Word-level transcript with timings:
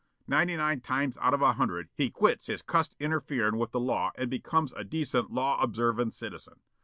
Ninety 0.25 0.55
nine 0.55 0.81
times 0.81 1.15
out 1.19 1.35
of 1.35 1.43
a 1.43 1.53
hundred 1.53 1.89
he 1.93 2.09
quits 2.09 2.47
his 2.47 2.63
cussed 2.63 2.95
interferin' 2.97 3.59
with 3.59 3.69
the 3.69 3.79
law 3.79 4.11
and 4.15 4.31
becomes 4.31 4.73
a 4.73 4.83
decent, 4.83 5.29
law 5.31 5.61
observin' 5.61 6.09
citizen. 6.09 6.55